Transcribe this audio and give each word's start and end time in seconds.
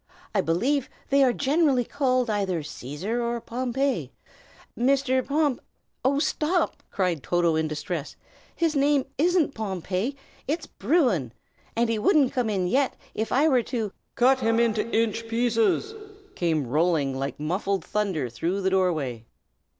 I 0.33 0.41
believe 0.41 0.89
they 1.11 1.23
are 1.23 1.31
generally 1.31 1.85
called 1.85 2.27
either 2.27 2.61
Cæsar 2.63 3.21
or 3.21 3.39
Pompey. 3.39 4.11
Mr. 4.75 5.23
Pomp" 5.23 5.59
"Oh, 6.03 6.17
stop!" 6.17 6.81
cried 6.89 7.21
Toto, 7.21 7.55
in 7.55 7.67
distress. 7.67 8.15
"His 8.55 8.75
name 8.75 9.05
isn't 9.19 9.53
Pompey, 9.53 10.17
it's 10.47 10.65
Bruin. 10.65 11.33
And 11.75 11.87
he 11.87 11.99
wouldn't 11.99 12.33
come 12.33 12.49
in 12.49 12.65
yet 12.65 12.97
if 13.13 13.31
I 13.31 13.47
were 13.47 13.61
to" 13.61 13.93
"Cut 14.15 14.39
him 14.39 14.59
into 14.59 14.89
inch 14.91 15.27
pieces!" 15.27 15.93
came 16.33 16.65
rolling 16.65 17.15
like 17.15 17.39
muffled 17.39 17.85
thunder 17.85 18.27
through 18.27 18.61
the 18.61 18.71
doorway. 18.71 19.27